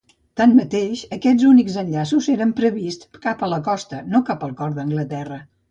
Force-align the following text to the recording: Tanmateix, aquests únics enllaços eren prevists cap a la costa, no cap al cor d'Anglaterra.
Tanmateix, 0.39 1.03
aquests 1.17 1.45
únics 1.51 1.77
enllaços 1.83 2.31
eren 2.37 2.55
prevists 2.63 3.23
cap 3.27 3.45
a 3.49 3.53
la 3.55 3.63
costa, 3.73 4.05
no 4.17 4.27
cap 4.33 4.49
al 4.51 4.59
cor 4.63 4.79
d'Anglaterra. 4.81 5.45